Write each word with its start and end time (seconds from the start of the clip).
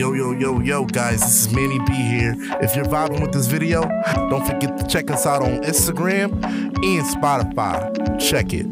Yo, 0.00 0.14
yo, 0.14 0.32
yo, 0.32 0.60
yo, 0.60 0.86
guys, 0.86 1.20
this 1.20 1.44
is 1.44 1.52
Manny 1.52 1.78
B 1.80 1.92
here. 1.92 2.34
If 2.62 2.74
you're 2.74 2.86
vibing 2.86 3.20
with 3.20 3.32
this 3.32 3.48
video, 3.48 3.82
don't 4.30 4.46
forget 4.46 4.78
to 4.78 4.86
check 4.88 5.10
us 5.10 5.26
out 5.26 5.42
on 5.42 5.60
Instagram 5.60 6.32
and 6.42 7.04
Spotify. 7.04 8.18
Check 8.18 8.54
it. 8.54 8.66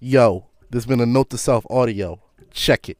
Yo, 0.00 0.44
this 0.68 0.80
has 0.80 0.86
been 0.86 1.00
a 1.00 1.06
Note 1.06 1.30
to 1.30 1.38
Self 1.38 1.64
audio. 1.70 2.20
Check 2.50 2.90
it. 2.90 2.98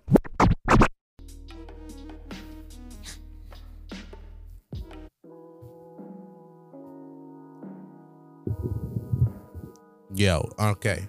Yo, 10.15 10.51
okay. 10.59 11.09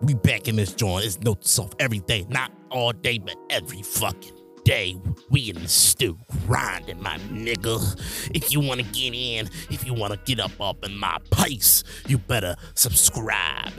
We 0.00 0.14
back 0.14 0.48
in 0.48 0.56
this 0.56 0.72
joint. 0.72 1.04
It's 1.04 1.20
note 1.20 1.42
to 1.42 1.48
self 1.48 1.72
every 1.78 1.98
day, 2.00 2.26
not 2.28 2.52
all 2.70 2.92
day, 2.92 3.18
but 3.18 3.36
every 3.50 3.82
fucking 3.82 4.36
day. 4.64 4.96
We 5.30 5.50
in 5.50 5.60
the 5.60 5.68
stew 5.68 6.18
grinding, 6.46 7.02
my 7.02 7.18
nigga. 7.30 8.30
If 8.34 8.52
you 8.52 8.60
wanna 8.60 8.84
get 8.84 9.14
in, 9.14 9.48
if 9.70 9.84
you 9.84 9.94
wanna 9.94 10.18
get 10.24 10.40
up 10.40 10.52
up 10.60 10.84
in 10.84 10.96
my 10.96 11.18
pace, 11.30 11.82
you 12.06 12.18
better 12.18 12.54
subscribe. 12.74 13.72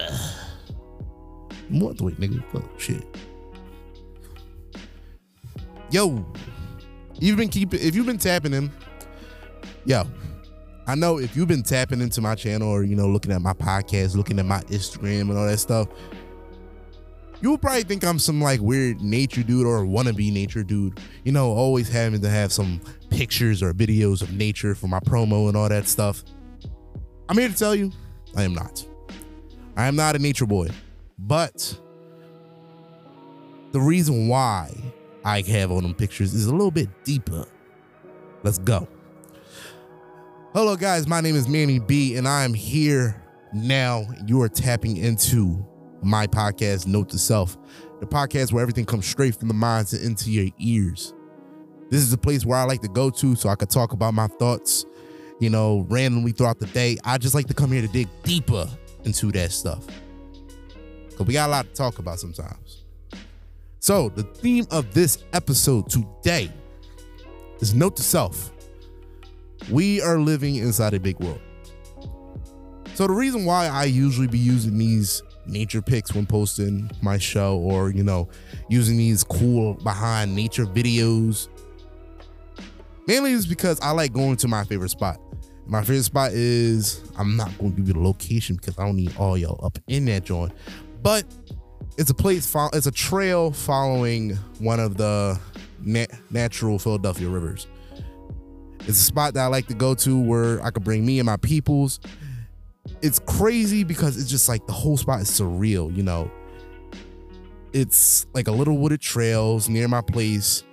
What? 1.69 2.01
Wait, 2.01 2.19
nigga. 2.19 2.43
Fuck 2.51 2.79
shit. 2.79 3.05
Yo, 5.91 6.25
you've 7.19 7.37
been 7.37 7.49
keeping. 7.49 7.79
If 7.79 7.95
you've 7.95 8.05
been 8.05 8.17
tapping 8.17 8.51
him, 8.51 8.71
yo, 9.85 10.03
I 10.89 10.95
know 10.95 11.19
if 11.19 11.35
you've 11.35 11.47
been 11.47 11.61
tapping 11.61 12.01
into 12.01 12.19
my 12.19 12.33
channel 12.33 12.67
or 12.67 12.83
you 12.83 12.95
know 12.95 13.07
looking 13.07 13.31
at 13.31 13.43
my 13.43 13.53
podcast, 13.53 14.15
looking 14.15 14.39
at 14.39 14.45
my 14.47 14.61
Instagram 14.61 15.29
and 15.29 15.37
all 15.37 15.45
that 15.45 15.59
stuff, 15.59 15.87
you 17.41 17.51
will 17.51 17.59
probably 17.59 17.83
think 17.83 18.03
I'm 18.03 18.17
some 18.17 18.41
like 18.41 18.59
weird 18.59 18.99
nature 18.99 19.43
dude 19.43 19.67
or 19.67 19.85
wannabe 19.85 20.33
nature 20.33 20.63
dude. 20.63 20.99
You 21.23 21.31
know, 21.31 21.51
always 21.51 21.89
having 21.89 22.21
to 22.21 22.29
have 22.29 22.51
some 22.51 22.81
pictures 23.11 23.61
or 23.61 23.71
videos 23.71 24.23
of 24.23 24.33
nature 24.33 24.73
for 24.73 24.87
my 24.87 24.99
promo 25.01 25.47
and 25.47 25.55
all 25.55 25.69
that 25.69 25.87
stuff. 25.87 26.23
I'm 27.29 27.37
here 27.37 27.49
to 27.49 27.55
tell 27.55 27.75
you, 27.75 27.91
I 28.35 28.41
am 28.41 28.55
not. 28.55 28.83
I 29.77 29.85
am 29.85 29.95
not 29.95 30.15
a 30.15 30.19
nature 30.19 30.47
boy. 30.47 30.69
But 31.19 31.79
the 33.73 33.79
reason 33.79 34.27
why 34.27 34.75
I 35.23 35.41
have 35.41 35.71
on 35.71 35.83
them 35.83 35.93
pictures 35.93 36.33
is 36.33 36.47
a 36.47 36.51
little 36.51 36.71
bit 36.71 36.89
deeper. 37.03 37.45
Let's 38.41 38.57
go. 38.57 38.87
Hello, 40.51 40.75
guys. 40.75 41.07
My 41.07 41.21
name 41.21 41.35
is 41.35 41.47
Manny 41.47 41.77
B, 41.77 42.15
and 42.15 42.27
I 42.27 42.43
am 42.43 42.55
here 42.55 43.23
now. 43.53 44.07
You 44.25 44.41
are 44.41 44.49
tapping 44.49 44.97
into 44.97 45.63
my 46.01 46.25
podcast, 46.25 46.87
Note 46.87 47.09
to 47.09 47.19
Self, 47.19 47.55
the 47.99 48.07
podcast 48.07 48.51
where 48.51 48.63
everything 48.63 48.85
comes 48.85 49.05
straight 49.05 49.35
from 49.35 49.47
the 49.47 49.53
minds 49.53 49.93
and 49.93 50.03
into 50.03 50.31
your 50.31 50.49
ears. 50.57 51.13
This 51.91 52.01
is 52.01 52.11
a 52.13 52.17
place 52.17 52.47
where 52.47 52.57
I 52.57 52.63
like 52.63 52.81
to 52.81 52.87
go 52.87 53.11
to 53.11 53.35
so 53.35 53.47
I 53.47 53.53
could 53.53 53.69
talk 53.69 53.93
about 53.93 54.15
my 54.15 54.25
thoughts, 54.25 54.87
you 55.39 55.51
know, 55.51 55.85
randomly 55.87 56.31
throughout 56.31 56.57
the 56.57 56.65
day. 56.65 56.97
I 57.03 57.19
just 57.19 57.35
like 57.35 57.45
to 57.45 57.53
come 57.53 57.71
here 57.71 57.83
to 57.83 57.87
dig 57.87 58.07
deeper 58.23 58.67
into 59.03 59.31
that 59.33 59.51
stuff. 59.51 59.85
Because 61.11 61.27
we 61.27 61.33
got 61.33 61.49
a 61.49 61.51
lot 61.51 61.65
to 61.67 61.73
talk 61.73 61.99
about 61.99 62.19
sometimes. 62.19 62.85
So, 63.77 64.09
the 64.09 64.23
theme 64.23 64.65
of 64.71 64.95
this 64.95 65.23
episode 65.31 65.91
today 65.91 66.51
is 67.59 67.75
Note 67.75 67.95
to 67.97 68.03
Self. 68.03 68.51
We 69.71 70.01
are 70.01 70.19
living 70.19 70.55
inside 70.55 70.93
a 70.93 70.99
big 70.99 71.19
world. 71.19 71.41
So, 72.95 73.07
the 73.07 73.13
reason 73.13 73.45
why 73.45 73.67
I 73.67 73.85
usually 73.85 74.27
be 74.27 74.39
using 74.39 74.77
these 74.77 75.23
nature 75.45 75.81
pics 75.81 76.13
when 76.13 76.25
posting 76.25 76.89
my 77.01 77.17
show 77.17 77.57
or, 77.57 77.89
you 77.89 78.03
know, 78.03 78.29
using 78.69 78.97
these 78.97 79.23
cool 79.23 79.75
behind 79.75 80.35
nature 80.35 80.65
videos 80.65 81.47
mainly 83.07 83.31
is 83.31 83.47
because 83.47 83.79
I 83.81 83.91
like 83.91 84.13
going 84.13 84.35
to 84.37 84.47
my 84.47 84.63
favorite 84.63 84.89
spot. 84.89 85.19
My 85.65 85.81
favorite 85.81 86.03
spot 86.03 86.31
is 86.31 87.03
I'm 87.17 87.35
not 87.35 87.57
going 87.57 87.71
to 87.71 87.77
give 87.77 87.87
you 87.87 87.93
the 87.93 88.01
location 88.01 88.55
because 88.55 88.77
I 88.77 88.85
don't 88.85 88.95
need 88.95 89.15
all 89.17 89.37
y'all 89.37 89.63
up 89.65 89.77
in 89.87 90.05
that 90.05 90.23
joint, 90.25 90.51
but 91.01 91.25
it's 91.97 92.09
a 92.09 92.13
place. 92.13 92.55
It's 92.73 92.85
a 92.87 92.91
trail 92.91 93.51
following 93.51 94.35
one 94.59 94.79
of 94.79 94.97
the 94.97 95.39
nat- 95.81 96.11
natural 96.31 96.79
Philadelphia 96.79 97.29
rivers. 97.29 97.67
It's 98.81 98.99
a 98.99 99.03
spot 99.03 99.33
that 99.35 99.43
I 99.43 99.47
like 99.47 99.67
to 99.67 99.73
go 99.73 99.93
to 99.95 100.19
where 100.19 100.63
I 100.63 100.71
could 100.71 100.83
bring 100.83 101.05
me 101.05 101.19
and 101.19 101.25
my 101.25 101.37
peoples. 101.37 101.99
It's 103.01 103.19
crazy 103.19 103.83
because 103.83 104.17
it's 104.17 104.29
just 104.29 104.49
like 104.49 104.65
the 104.67 104.73
whole 104.73 104.97
spot 104.97 105.21
is 105.21 105.29
surreal, 105.29 105.95
you 105.95 106.03
know. 106.03 106.31
It's 107.71 108.25
like 108.33 108.47
a 108.47 108.51
little 108.51 108.77
wooded 108.77 109.01
trails 109.01 109.69
near 109.69 109.87
my 109.87 110.01
place. 110.01 110.63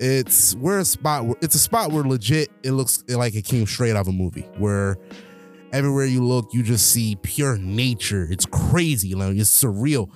It's 0.00 0.54
where 0.56 0.78
a 0.78 0.84
spot 0.84 1.26
where 1.26 1.36
it's 1.40 1.54
a 1.54 1.58
spot 1.58 1.92
where 1.92 2.04
legit 2.04 2.50
it 2.62 2.72
looks 2.72 3.02
like 3.08 3.34
it 3.34 3.44
came 3.44 3.66
straight 3.66 3.92
out 3.92 4.02
of 4.02 4.08
a 4.08 4.12
movie 4.12 4.46
where 4.58 4.96
everywhere 5.72 6.06
you 6.06 6.24
look 6.24 6.52
you 6.52 6.62
just 6.62 6.90
see 6.90 7.16
pure 7.22 7.58
nature. 7.58 8.26
It's 8.30 8.46
crazy, 8.46 9.14
like 9.14 9.36
it's 9.36 9.62
surreal. 9.62 10.10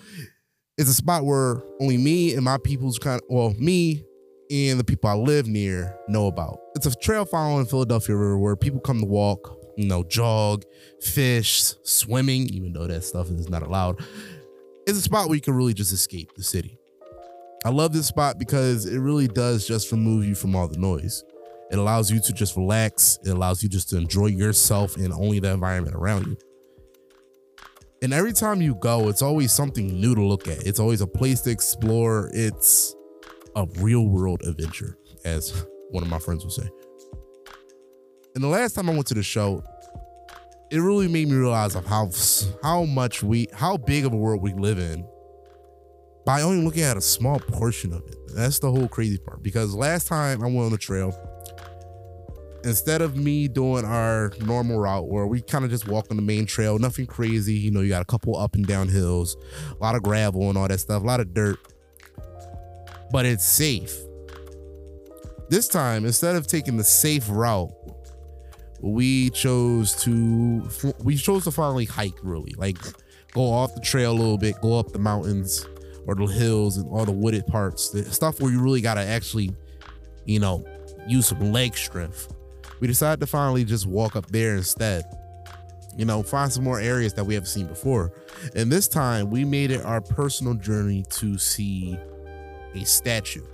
It's 0.78 0.88
a 0.88 0.94
spot 0.94 1.24
where 1.24 1.62
only 1.80 1.98
me 1.98 2.34
and 2.34 2.44
my 2.44 2.58
people's 2.58 2.98
kind 2.98 3.20
of 3.20 3.26
well, 3.28 3.54
me 3.58 4.04
and 4.52 4.78
the 4.78 4.84
people 4.84 5.08
I 5.08 5.14
live 5.14 5.46
near 5.46 5.96
know 6.08 6.26
about. 6.26 6.60
It's 6.76 6.86
a 6.86 6.94
trail 6.94 7.24
following 7.24 7.64
Philadelphia 7.64 8.14
River 8.14 8.38
where 8.38 8.54
people 8.54 8.80
come 8.80 9.00
to 9.00 9.06
walk, 9.06 9.58
you 9.76 9.86
know, 9.86 10.04
jog, 10.04 10.64
fish, 11.00 11.72
swimming, 11.82 12.48
even 12.50 12.72
though 12.72 12.86
that 12.86 13.02
stuff 13.04 13.30
is 13.30 13.48
not 13.48 13.62
allowed. 13.62 14.00
It's 14.86 14.98
a 14.98 15.02
spot 15.02 15.28
where 15.28 15.36
you 15.36 15.40
can 15.40 15.54
really 15.54 15.74
just 15.74 15.92
escape 15.92 16.34
the 16.34 16.42
city. 16.42 16.78
I 17.64 17.70
love 17.70 17.92
this 17.92 18.06
spot 18.06 18.38
because 18.38 18.84
it 18.86 18.98
really 18.98 19.28
does 19.28 19.66
just 19.66 19.90
remove 19.90 20.26
you 20.26 20.34
from 20.34 20.54
all 20.54 20.68
the 20.68 20.78
noise. 20.78 21.24
It 21.70 21.78
allows 21.78 22.10
you 22.10 22.20
to 22.20 22.32
just 22.32 22.56
relax. 22.56 23.18
It 23.24 23.30
allows 23.30 23.62
you 23.62 23.68
just 23.68 23.88
to 23.90 23.96
enjoy 23.96 24.26
yourself 24.26 24.96
and 24.96 25.12
only 25.14 25.38
the 25.38 25.52
environment 25.52 25.96
around 25.96 26.26
you. 26.26 26.36
And 28.02 28.12
every 28.12 28.32
time 28.32 28.60
you 28.60 28.74
go, 28.74 29.08
it's 29.08 29.22
always 29.22 29.52
something 29.52 29.86
new 29.86 30.14
to 30.14 30.22
look 30.22 30.48
at. 30.48 30.66
It's 30.66 30.80
always 30.80 31.00
a 31.00 31.06
place 31.06 31.40
to 31.42 31.50
explore. 31.50 32.30
It's 32.34 32.96
a 33.56 33.66
real 33.78 34.08
world 34.08 34.42
adventure, 34.46 34.98
as 35.24 35.64
one 35.90 36.02
of 36.02 36.08
my 36.08 36.18
friends 36.18 36.44
would 36.44 36.52
say. 36.52 36.68
And 38.34 38.42
the 38.42 38.48
last 38.48 38.74
time 38.74 38.88
I 38.88 38.92
went 38.92 39.06
to 39.08 39.14
the 39.14 39.22
show, 39.22 39.62
it 40.70 40.78
really 40.78 41.08
made 41.08 41.28
me 41.28 41.34
realize 41.34 41.74
of 41.74 41.84
how 41.84 42.10
how 42.62 42.84
much 42.84 43.22
we 43.22 43.46
how 43.52 43.76
big 43.76 44.06
of 44.06 44.12
a 44.12 44.16
world 44.16 44.40
we 44.40 44.54
live 44.54 44.78
in 44.78 45.06
by 46.24 46.40
only 46.40 46.64
looking 46.64 46.82
at 46.82 46.96
a 46.96 47.00
small 47.00 47.38
portion 47.38 47.92
of 47.92 48.02
it. 48.06 48.16
That's 48.34 48.58
the 48.58 48.70
whole 48.70 48.88
crazy 48.88 49.18
part. 49.18 49.42
Because 49.42 49.74
last 49.74 50.06
time 50.06 50.42
I 50.42 50.46
went 50.46 50.58
on 50.60 50.70
the 50.70 50.78
trail, 50.78 51.12
instead 52.64 53.02
of 53.02 53.16
me 53.16 53.48
doing 53.48 53.84
our 53.84 54.32
normal 54.40 54.78
route 54.78 55.08
where 55.08 55.26
we 55.26 55.42
kind 55.42 55.64
of 55.64 55.70
just 55.70 55.88
walk 55.88 56.06
on 56.10 56.16
the 56.16 56.22
main 56.22 56.46
trail, 56.46 56.78
nothing 56.78 57.06
crazy, 57.06 57.54
you 57.54 57.70
know, 57.70 57.80
you 57.80 57.88
got 57.88 58.02
a 58.02 58.06
couple 58.06 58.36
up 58.36 58.54
and 58.54 58.66
down 58.66 58.88
hills, 58.88 59.36
a 59.70 59.82
lot 59.82 59.94
of 59.94 60.02
gravel 60.02 60.48
and 60.48 60.56
all 60.56 60.68
that 60.68 60.78
stuff, 60.78 61.02
a 61.02 61.06
lot 61.06 61.20
of 61.20 61.34
dirt, 61.34 61.58
but 63.12 63.26
it's 63.26 63.44
safe. 63.44 63.94
This 65.48 65.68
time, 65.68 66.06
instead 66.06 66.34
of 66.34 66.46
taking 66.46 66.78
the 66.78 66.84
safe 66.84 67.26
route, 67.28 67.70
we 68.80 69.30
chose 69.30 69.94
to 70.02 70.68
we 71.04 71.16
chose 71.16 71.44
to 71.44 71.50
finally 71.50 71.84
hike 71.84 72.18
really. 72.22 72.54
Like 72.56 72.78
go 73.32 73.42
off 73.42 73.74
the 73.74 73.80
trail 73.80 74.12
a 74.12 74.18
little 74.18 74.38
bit 74.38 74.60
go 74.60 74.78
up 74.78 74.92
the 74.92 74.98
mountains 74.98 75.66
or 76.06 76.14
the 76.14 76.26
hills 76.26 76.76
and 76.76 76.88
all 76.90 77.04
the 77.04 77.12
wooded 77.12 77.46
parts 77.46 77.90
the 77.90 78.04
stuff 78.04 78.40
where 78.40 78.50
you 78.50 78.60
really 78.60 78.80
got 78.80 78.94
to 78.94 79.00
actually 79.00 79.54
you 80.26 80.40
know 80.40 80.66
use 81.06 81.26
some 81.28 81.52
leg 81.52 81.76
strength. 81.76 82.32
We 82.80 82.88
decided 82.88 83.20
to 83.20 83.26
finally 83.26 83.64
just 83.64 83.86
walk 83.86 84.16
up 84.16 84.26
there 84.26 84.56
instead. 84.56 85.04
You 85.96 86.04
know 86.04 86.22
find 86.22 86.52
some 86.52 86.64
more 86.64 86.80
areas 86.80 87.14
that 87.14 87.24
we 87.24 87.34
haven't 87.34 87.48
seen 87.48 87.66
before. 87.66 88.12
And 88.56 88.72
this 88.72 88.88
time 88.88 89.30
we 89.30 89.44
made 89.44 89.70
it 89.70 89.84
our 89.84 90.00
personal 90.00 90.54
journey 90.54 91.04
to 91.10 91.38
see 91.38 91.96
a 92.74 92.84
statue 92.84 93.44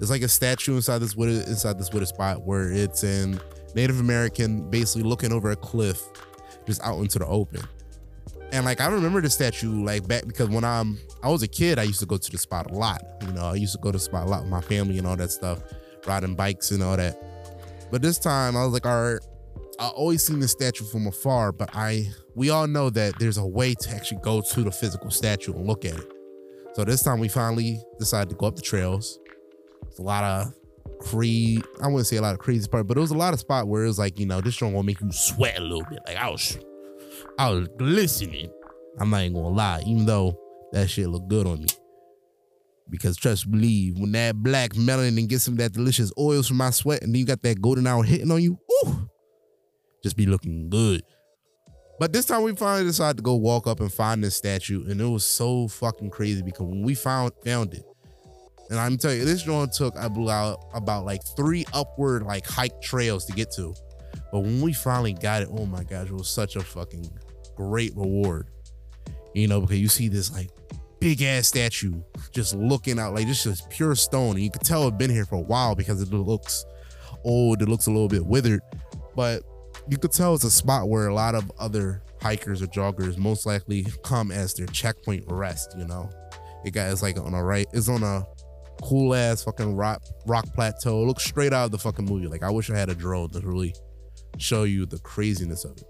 it's 0.00 0.10
like 0.10 0.22
a 0.22 0.28
statue 0.28 0.76
inside 0.76 0.98
this 0.98 1.16
wooded 1.16 1.48
inside 1.48 1.78
this 1.78 1.92
wooded 1.92 2.08
spot 2.08 2.42
where 2.42 2.70
it's 2.70 3.02
in 3.02 3.40
Native 3.74 4.00
American 4.00 4.68
basically 4.70 5.02
looking 5.02 5.32
over 5.32 5.50
a 5.50 5.56
cliff 5.56 6.02
just 6.66 6.82
out 6.82 6.98
into 7.00 7.18
the 7.18 7.26
open. 7.26 7.62
And 8.52 8.64
like 8.64 8.80
I 8.80 8.86
remember 8.88 9.20
the 9.20 9.30
statue 9.30 9.84
like 9.84 10.06
back 10.06 10.26
because 10.26 10.48
when 10.48 10.64
I'm 10.64 10.98
I 11.22 11.28
was 11.28 11.42
a 11.42 11.48
kid, 11.48 11.78
I 11.78 11.82
used 11.82 12.00
to 12.00 12.06
go 12.06 12.16
to 12.16 12.30
the 12.30 12.38
spot 12.38 12.70
a 12.70 12.74
lot. 12.74 13.02
You 13.22 13.32
know, 13.32 13.46
I 13.46 13.54
used 13.54 13.72
to 13.74 13.80
go 13.80 13.90
to 13.90 13.98
the 13.98 14.02
spot 14.02 14.26
a 14.26 14.30
lot 14.30 14.42
with 14.42 14.50
my 14.50 14.60
family 14.60 14.98
and 14.98 15.06
all 15.06 15.16
that 15.16 15.30
stuff, 15.30 15.60
riding 16.06 16.34
bikes 16.34 16.70
and 16.70 16.82
all 16.82 16.96
that. 16.96 17.20
But 17.90 18.00
this 18.00 18.18
time 18.18 18.56
I 18.56 18.64
was 18.64 18.72
like, 18.72 18.86
all 18.86 19.12
right, 19.12 19.20
I 19.80 19.88
always 19.88 20.22
seen 20.22 20.38
the 20.38 20.48
statue 20.48 20.84
from 20.84 21.06
afar, 21.08 21.50
but 21.50 21.70
I 21.74 22.08
we 22.36 22.50
all 22.50 22.68
know 22.68 22.88
that 22.90 23.18
there's 23.18 23.38
a 23.38 23.46
way 23.46 23.74
to 23.74 23.90
actually 23.90 24.20
go 24.22 24.40
to 24.40 24.62
the 24.62 24.70
physical 24.70 25.10
statue 25.10 25.52
and 25.52 25.66
look 25.66 25.84
at 25.84 25.98
it. 25.98 26.17
So 26.78 26.84
this 26.84 27.02
time 27.02 27.18
we 27.18 27.26
finally 27.26 27.82
decided 27.98 28.30
to 28.30 28.36
go 28.36 28.46
up 28.46 28.54
the 28.54 28.62
trails. 28.62 29.18
It's 29.88 29.98
a 29.98 30.02
lot 30.02 30.22
of 30.22 30.54
crazy. 31.00 31.60
I 31.82 31.88
wouldn't 31.88 32.06
say 32.06 32.18
a 32.18 32.22
lot 32.22 32.34
of 32.34 32.38
crazy 32.38 32.68
part, 32.68 32.86
but 32.86 32.96
it 32.96 33.00
was 33.00 33.10
a 33.10 33.16
lot 33.16 33.34
of 33.34 33.40
spot 33.40 33.66
where 33.66 33.82
it 33.82 33.88
was 33.88 33.98
like, 33.98 34.20
you 34.20 34.26
know, 34.26 34.40
this 34.40 34.54
joint 34.54 34.74
gonna 34.74 34.84
make 34.84 35.00
you 35.00 35.10
sweat 35.10 35.58
a 35.58 35.60
little 35.60 35.82
bit. 35.90 35.98
Like 36.06 36.16
I 36.16 36.30
was, 36.30 36.56
I 37.36 37.50
was 37.50 37.66
glistening. 37.78 38.52
I'm 39.00 39.10
not 39.10 39.22
even 39.22 39.32
gonna 39.32 39.48
lie, 39.48 39.82
even 39.88 40.06
though 40.06 40.38
that 40.70 40.88
shit 40.88 41.08
looked 41.08 41.26
good 41.26 41.48
on 41.48 41.62
me. 41.62 41.66
Because 42.88 43.16
trust 43.16 43.50
believe, 43.50 43.98
when 43.98 44.12
that 44.12 44.36
black 44.36 44.70
melanin 44.74 45.28
gets 45.28 45.42
some 45.42 45.54
of 45.54 45.58
that 45.58 45.72
delicious 45.72 46.12
oils 46.16 46.46
from 46.46 46.58
my 46.58 46.70
sweat, 46.70 47.02
and 47.02 47.12
then 47.12 47.18
you 47.18 47.26
got 47.26 47.42
that 47.42 47.60
golden 47.60 47.88
hour 47.88 48.04
hitting 48.04 48.30
on 48.30 48.40
you, 48.40 48.56
ooh, 48.86 49.10
just 50.04 50.16
be 50.16 50.26
looking 50.26 50.70
good. 50.70 51.02
But 51.98 52.12
this 52.12 52.26
time 52.26 52.42
we 52.42 52.54
finally 52.54 52.84
decided 52.84 53.16
to 53.16 53.22
go 53.22 53.34
walk 53.34 53.66
up 53.66 53.80
and 53.80 53.92
find 53.92 54.22
this 54.22 54.36
statue, 54.36 54.88
and 54.88 55.00
it 55.00 55.06
was 55.06 55.24
so 55.24 55.66
fucking 55.68 56.10
crazy 56.10 56.42
because 56.42 56.66
when 56.66 56.82
we 56.82 56.94
found 56.94 57.32
found 57.44 57.74
it, 57.74 57.84
and 58.70 58.78
I'm 58.78 58.96
telling 58.98 59.18
you, 59.18 59.24
this 59.24 59.42
joint 59.42 59.72
took 59.72 59.96
I 59.96 60.08
blew 60.08 60.30
out 60.30 60.64
about 60.74 61.04
like 61.04 61.24
three 61.36 61.64
upward 61.72 62.22
like 62.22 62.46
hike 62.46 62.80
trails 62.80 63.24
to 63.26 63.32
get 63.32 63.50
to. 63.52 63.74
But 64.30 64.40
when 64.40 64.60
we 64.60 64.72
finally 64.72 65.14
got 65.14 65.42
it, 65.42 65.48
oh 65.50 65.66
my 65.66 65.82
gosh, 65.84 66.08
it 66.08 66.12
was 66.12 66.28
such 66.28 66.56
a 66.56 66.60
fucking 66.60 67.10
great 67.56 67.96
reward. 67.96 68.48
You 69.34 69.48
know, 69.48 69.60
because 69.60 69.78
you 69.78 69.88
see 69.88 70.08
this 70.08 70.32
like 70.32 70.50
big 71.00 71.22
ass 71.22 71.48
statue 71.48 71.94
just 72.32 72.54
looking 72.54 72.98
out 72.98 73.14
like 73.14 73.26
this 73.26 73.44
just 73.44 73.70
pure 73.70 73.94
stone. 73.94 74.36
And 74.36 74.40
you 74.40 74.50
could 74.50 74.62
tell 74.62 74.86
it 74.86 74.98
been 74.98 75.10
here 75.10 75.24
for 75.24 75.36
a 75.36 75.40
while 75.40 75.74
because 75.74 76.02
it 76.02 76.12
looks 76.12 76.64
old, 77.24 77.62
it 77.62 77.68
looks 77.68 77.86
a 77.86 77.90
little 77.90 78.08
bit 78.08 78.24
withered. 78.24 78.60
But 79.16 79.42
you 79.88 79.96
could 79.96 80.12
tell 80.12 80.34
it's 80.34 80.44
a 80.44 80.50
spot 80.50 80.88
where 80.88 81.08
a 81.08 81.14
lot 81.14 81.34
of 81.34 81.50
other 81.58 82.02
hikers 82.20 82.62
or 82.62 82.66
joggers 82.66 83.16
most 83.16 83.46
likely 83.46 83.86
come 84.02 84.30
as 84.30 84.54
their 84.54 84.66
checkpoint 84.66 85.24
rest, 85.28 85.74
you 85.78 85.86
know. 85.86 86.10
It 86.64 86.72
got 86.72 86.90
it's 86.90 87.02
like 87.02 87.18
on 87.18 87.34
a 87.34 87.42
right, 87.42 87.66
it's 87.72 87.88
on 87.88 88.02
a 88.02 88.24
cool 88.82 89.14
ass 89.14 89.44
fucking 89.44 89.76
rock 89.76 90.02
rock 90.26 90.46
plateau. 90.54 91.02
It 91.02 91.06
looks 91.06 91.24
straight 91.24 91.52
out 91.52 91.66
of 91.66 91.70
the 91.70 91.78
fucking 91.78 92.04
movie. 92.04 92.26
Like 92.26 92.42
I 92.42 92.50
wish 92.50 92.70
I 92.70 92.76
had 92.76 92.90
a 92.90 92.94
drone 92.94 93.30
to 93.30 93.40
really 93.40 93.74
show 94.38 94.64
you 94.64 94.86
the 94.86 94.98
craziness 94.98 95.64
of 95.64 95.76
it. 95.78 95.84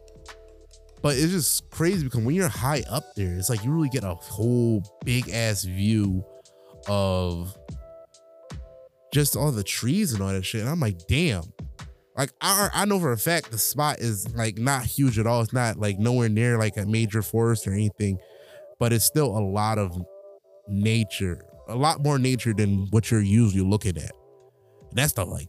But 1.02 1.16
it's 1.16 1.32
just 1.32 1.70
crazy 1.70 2.04
because 2.04 2.20
when 2.20 2.34
you're 2.34 2.48
high 2.48 2.82
up 2.90 3.04
there, 3.14 3.34
it's 3.34 3.50
like 3.50 3.64
you 3.64 3.70
really 3.70 3.88
get 3.88 4.04
a 4.04 4.14
whole 4.14 4.82
big 5.04 5.30
ass 5.30 5.64
view 5.64 6.24
of 6.88 7.56
just 9.12 9.36
all 9.36 9.52
the 9.52 9.62
trees 9.62 10.12
and 10.12 10.22
all 10.22 10.32
that 10.32 10.44
shit. 10.44 10.60
And 10.60 10.70
I'm 10.70 10.80
like, 10.80 11.06
damn. 11.06 11.44
Like 12.18 12.32
I, 12.40 12.68
I 12.74 12.84
know 12.84 12.98
for 12.98 13.12
a 13.12 13.16
fact 13.16 13.52
the 13.52 13.58
spot 13.58 14.00
is 14.00 14.34
like 14.34 14.58
not 14.58 14.84
huge 14.84 15.20
at 15.20 15.26
all. 15.26 15.40
It's 15.40 15.52
not 15.52 15.78
like 15.78 16.00
nowhere 16.00 16.28
near 16.28 16.58
like 16.58 16.76
a 16.76 16.84
major 16.84 17.22
forest 17.22 17.66
or 17.68 17.72
anything, 17.72 18.18
but 18.80 18.92
it's 18.92 19.04
still 19.04 19.38
a 19.38 19.40
lot 19.40 19.78
of 19.78 19.96
nature, 20.66 21.44
a 21.68 21.76
lot 21.76 22.02
more 22.02 22.18
nature 22.18 22.52
than 22.52 22.88
what 22.90 23.12
you're 23.12 23.20
usually 23.20 23.62
looking 23.62 23.96
at. 23.96 24.10
And 24.90 24.98
that's 24.98 25.12
the 25.12 25.24
like 25.24 25.48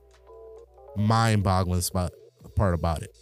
mind-boggling 0.95 1.81
spot 1.81 2.12
part 2.56 2.75
about 2.75 3.01
it. 3.01 3.18